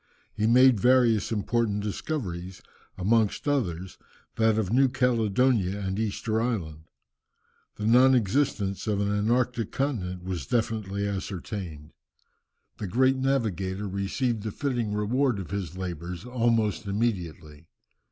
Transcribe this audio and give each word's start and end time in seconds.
He 0.33 0.47
made 0.47 0.79
various 0.79 1.31
important 1.31 1.83
discoveries, 1.83 2.63
amongst 2.97 3.47
others, 3.47 3.99
that 4.35 4.57
of 4.57 4.73
New 4.73 4.89
Caledonia 4.89 5.79
and 5.79 5.99
Easter 5.99 6.41
Island. 6.41 6.85
The 7.75 7.85
non 7.85 8.15
existence 8.15 8.87
of 8.87 8.99
an 8.99 9.11
antarctic 9.11 9.71
continent 9.71 10.23
was 10.23 10.47
definitely 10.47 11.07
ascertained. 11.07 11.91
The 12.79 12.87
great 12.87 13.17
navigator 13.17 13.87
received 13.87 14.41
the 14.41 14.49
fitting 14.51 14.91
reward 14.95 15.37
of 15.37 15.51
his 15.51 15.77
labours 15.77 16.25
almost 16.25 16.87
immediately. 16.87 17.67